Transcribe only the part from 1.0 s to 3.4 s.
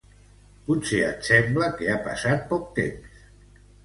et sembla que ha passat poc temps.